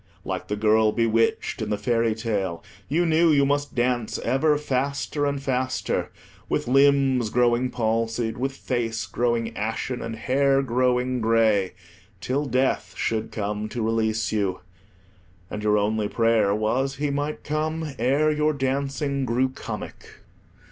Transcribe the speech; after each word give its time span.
Like 0.25 0.47
the 0.47 0.55
girl 0.55 0.91
bewitched 0.91 1.61
in 1.61 1.69
the 1.69 1.77
fairy 1.77 2.15
tale, 2.15 2.63
you 2.89 3.05
knew 3.05 3.29
you 3.31 3.45
must 3.45 3.75
dance 3.75 4.17
ever 4.23 4.57
faster 4.57 5.27
and 5.27 5.39
faster, 5.39 6.09
with 6.49 6.67
limbs 6.67 7.29
growing 7.29 7.69
palsied, 7.69 8.35
with 8.39 8.51
face 8.53 9.05
growing 9.05 9.55
ashen, 9.55 10.01
and 10.01 10.15
hair 10.15 10.63
growing 10.63 11.21
grey, 11.21 11.73
till 12.19 12.47
Death 12.47 12.95
should 12.97 13.31
come 13.31 13.69
to 13.69 13.83
release 13.83 14.31
you; 14.31 14.61
and 15.51 15.61
your 15.61 15.77
only 15.77 16.07
prayer 16.07 16.55
was 16.55 16.95
he 16.95 17.11
might 17.11 17.43
come 17.43 17.93
ere 17.99 18.31
your 18.31 18.53
dancing 18.53 19.23
grew 19.23 19.49
comic. 19.49 20.15